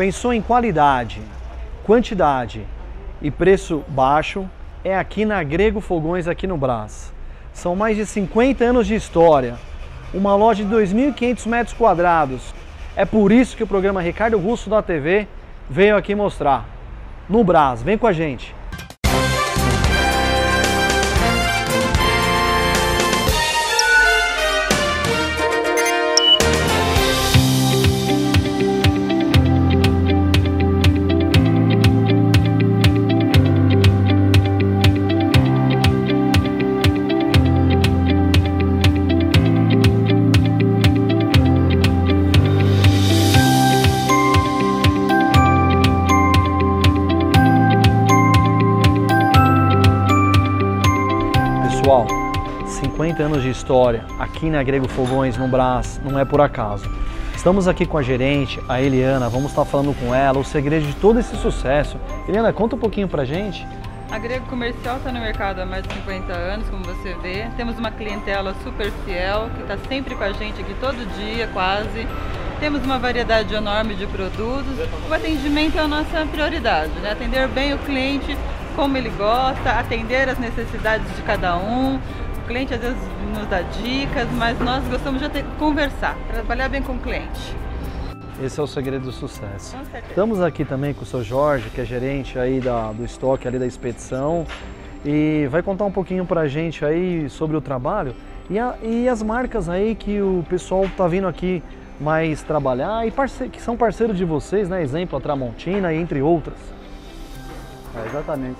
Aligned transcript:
Pensou 0.00 0.32
em 0.32 0.40
qualidade, 0.40 1.20
quantidade 1.84 2.66
e 3.20 3.30
preço 3.30 3.84
baixo? 3.86 4.48
É 4.82 4.96
aqui 4.96 5.26
na 5.26 5.42
Grego 5.42 5.78
Fogões, 5.78 6.26
aqui 6.26 6.46
no 6.46 6.56
Brás. 6.56 7.12
São 7.52 7.76
mais 7.76 7.98
de 7.98 8.06
50 8.06 8.64
anos 8.64 8.86
de 8.86 8.94
história, 8.94 9.58
uma 10.14 10.34
loja 10.34 10.64
de 10.64 10.74
2.500 10.74 11.46
metros 11.46 11.76
quadrados. 11.76 12.54
É 12.96 13.04
por 13.04 13.30
isso 13.30 13.54
que 13.54 13.62
o 13.62 13.66
programa 13.66 14.00
Ricardo 14.00 14.38
Russo 14.38 14.70
da 14.70 14.80
TV 14.80 15.28
veio 15.68 15.94
aqui 15.98 16.14
mostrar. 16.14 16.66
No 17.28 17.44
Brás, 17.44 17.82
vem 17.82 17.98
com 17.98 18.06
a 18.06 18.12
gente. 18.14 18.54
Pessoal, 51.80 52.06
50 52.66 53.22
anos 53.22 53.42
de 53.42 53.48
história 53.48 54.04
aqui 54.18 54.50
na 54.50 54.62
Grego 54.62 54.86
Fogões, 54.86 55.38
no 55.38 55.48
Brás, 55.48 55.98
não 56.04 56.18
é 56.18 56.26
por 56.26 56.38
acaso. 56.38 56.84
Estamos 57.34 57.66
aqui 57.66 57.86
com 57.86 57.96
a 57.96 58.02
gerente, 58.02 58.60
a 58.68 58.82
Eliana, 58.82 59.30
vamos 59.30 59.50
estar 59.50 59.64
falando 59.64 59.98
com 59.98 60.14
ela 60.14 60.38
o 60.38 60.44
segredo 60.44 60.86
de 60.86 60.94
todo 60.96 61.18
esse 61.18 61.34
sucesso. 61.38 61.96
Eliana, 62.28 62.52
conta 62.52 62.76
um 62.76 62.78
pouquinho 62.78 63.08
pra 63.08 63.24
gente. 63.24 63.66
A 64.10 64.18
Grego 64.18 64.44
Comercial 64.44 64.98
está 64.98 65.10
no 65.10 65.20
mercado 65.20 65.60
há 65.62 65.64
mais 65.64 65.82
de 65.82 65.94
50 65.94 66.30
anos, 66.30 66.68
como 66.68 66.84
você 66.84 67.14
vê. 67.14 67.48
Temos 67.56 67.78
uma 67.78 67.90
clientela 67.90 68.54
super 68.62 68.92
fiel, 69.06 69.48
que 69.56 69.62
está 69.62 69.78
sempre 69.88 70.14
com 70.14 70.24
a 70.24 70.32
gente 70.32 70.60
aqui 70.60 70.74
todo 70.82 70.96
dia, 71.16 71.48
quase. 71.54 72.06
Temos 72.60 72.84
uma 72.84 72.98
variedade 72.98 73.54
enorme 73.54 73.94
de 73.94 74.06
produtos. 74.06 74.66
O 75.08 75.14
atendimento 75.14 75.78
é 75.78 75.80
a 75.80 75.88
nossa 75.88 76.26
prioridade, 76.30 76.92
né? 77.00 77.12
Atender 77.12 77.48
bem 77.48 77.72
o 77.72 77.78
cliente 77.78 78.36
como 78.76 78.96
ele 78.98 79.08
gosta, 79.10 79.70
atender 79.78 80.28
as 80.28 80.38
necessidades 80.38 81.06
de 81.16 81.22
cada 81.22 81.56
um. 81.56 81.96
O 81.96 82.46
cliente 82.46 82.74
às 82.74 82.80
vezes 82.80 82.98
nos 83.34 83.46
dá 83.48 83.62
dicas, 83.62 84.28
mas 84.36 84.58
nós 84.60 84.84
gostamos 84.88 85.22
de 85.22 85.42
conversar, 85.58 86.16
trabalhar 86.32 86.68
bem 86.68 86.82
com 86.82 86.92
o 86.92 86.98
cliente. 86.98 87.56
Esse 88.42 88.60
é 88.60 88.62
o 88.62 88.66
segredo 88.66 89.04
do 89.04 89.12
sucesso. 89.12 89.76
Estamos 90.08 90.40
aqui 90.42 90.64
também 90.64 90.92
com 90.92 91.02
o 91.02 91.06
seu 91.06 91.22
Jorge, 91.24 91.70
que 91.70 91.80
é 91.80 91.84
gerente 91.84 92.38
aí 92.38 92.60
da, 92.60 92.92
do 92.92 93.04
estoque 93.04 93.48
ali 93.48 93.58
da 93.58 93.66
expedição 93.66 94.46
e 95.04 95.46
vai 95.50 95.62
contar 95.62 95.84
um 95.86 95.92
pouquinho 95.92 96.26
pra 96.26 96.46
gente 96.46 96.84
aí 96.84 97.28
sobre 97.30 97.56
o 97.56 97.60
trabalho 97.60 98.14
e, 98.50 98.58
a- 98.58 98.74
e 98.82 99.08
as 99.08 99.22
marcas 99.22 99.68
aí 99.68 99.94
que 99.94 100.20
o 100.20 100.44
pessoal 100.48 100.84
tá 100.96 101.06
vindo 101.06 101.26
aqui 101.26 101.62
mais 102.00 102.42
trabalhar 102.42 103.06
e 103.06 103.12
que 103.50 103.60
são 103.60 103.76
parceiros 103.76 104.16
de 104.16 104.24
vocês, 104.24 104.68
né? 104.68 104.82
Exemplo, 104.82 105.18
a 105.18 105.20
Tramontina 105.20 105.92
entre 105.92 106.22
outras. 106.22 106.56
É, 107.94 108.06
exatamente. 108.06 108.58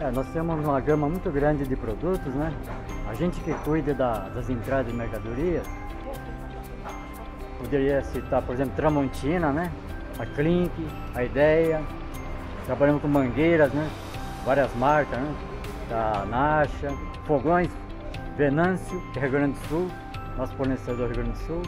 É, 0.00 0.10
nós 0.10 0.26
temos 0.28 0.64
uma 0.64 0.80
gama 0.80 1.08
muito 1.08 1.30
grande 1.30 1.64
de 1.66 1.76
produtos, 1.76 2.32
né? 2.34 2.52
A 3.08 3.14
gente 3.14 3.38
que 3.40 3.52
cuida 3.64 3.92
da- 3.92 4.28
das 4.30 4.48
entradas 4.48 4.86
de 4.86 4.96
mercadorias, 4.96 5.66
poderia 7.58 8.02
citar, 8.04 8.40
por 8.42 8.54
exemplo, 8.54 8.72
Tramontina, 8.76 9.52
né? 9.52 9.70
A 10.18 10.24
Clink, 10.24 10.70
a 11.14 11.22
Ideia, 11.24 11.82
trabalhamos 12.66 13.02
com 13.02 13.08
mangueiras, 13.08 13.72
né? 13.72 13.88
Várias 14.46 14.74
marcas, 14.76 15.18
né? 15.18 15.34
Da 15.90 16.24
Nacha, 16.28 16.88
Fogões, 17.26 17.68
Venâncio, 18.38 19.02
que 19.12 19.18
é 19.18 19.22
Rio 19.22 19.32
Grande 19.32 19.58
do 19.58 19.66
Sul, 19.68 19.88
nosso 20.38 20.54
fornecedor 20.54 20.96
do 20.96 21.04
Rio 21.06 21.14
Grande 21.14 21.30
do 21.32 21.38
Sul, 21.46 21.62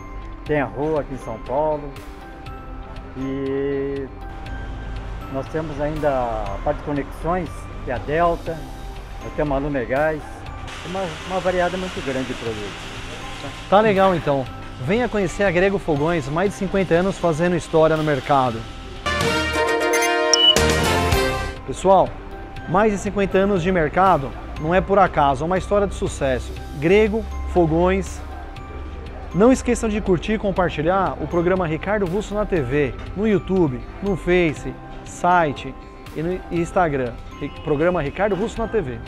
tem 0.44 0.60
a 0.60 0.64
Rua 0.64 1.00
aqui 1.00 1.14
em 1.14 1.18
São 1.18 1.38
Paulo, 1.40 1.82
e 3.16 4.06
nós 5.32 5.46
temos 5.48 5.80
ainda 5.80 6.08
a 6.08 6.58
parte 6.64 6.78
de 6.78 6.84
conexões, 6.84 7.48
que 7.84 7.90
é 7.90 7.94
a 7.94 7.98
Delta, 7.98 8.58
nós 9.24 9.32
temos 9.34 9.56
a 9.56 9.58
Lumegás, 9.58 10.22
uma, 10.86 11.00
uma 11.28 11.40
variedade 11.40 11.76
muito 11.76 12.04
grande 12.04 12.28
de 12.28 12.34
produtos. 12.34 12.92
Tá 13.68 13.80
legal 13.80 14.14
então. 14.14 14.44
Venha 14.84 15.08
conhecer 15.08 15.44
a 15.44 15.50
Grego 15.50 15.78
Fogões, 15.78 16.28
mais 16.28 16.50
de 16.50 16.58
50 16.58 16.94
anos 16.94 17.18
fazendo 17.18 17.54
história 17.54 17.96
no 17.96 18.02
mercado. 18.02 18.60
Pessoal, 21.66 22.08
mais 22.68 22.92
de 22.92 22.98
50 22.98 23.38
anos 23.38 23.62
de 23.62 23.70
mercado 23.70 24.30
não 24.60 24.74
é 24.74 24.80
por 24.80 24.98
acaso, 24.98 25.44
é 25.44 25.46
uma 25.46 25.58
história 25.58 25.86
de 25.86 25.94
sucesso. 25.94 26.52
Grego 26.78 27.24
Fogões. 27.52 28.20
Não 29.34 29.50
esqueçam 29.50 29.88
de 29.88 29.98
curtir 29.98 30.34
e 30.34 30.38
compartilhar 30.38 31.16
o 31.18 31.26
programa 31.26 31.66
Ricardo 31.66 32.04
Russo 32.04 32.34
na 32.34 32.44
TV, 32.44 32.92
no 33.16 33.26
YouTube, 33.26 33.80
no 34.02 34.14
Face, 34.14 34.74
site 35.06 35.74
e 36.14 36.22
no 36.22 36.38
Instagram. 36.50 37.14
Programa 37.64 38.02
Ricardo 38.02 38.36
Russo 38.36 38.58
na 38.58 38.68
TV. 38.68 38.98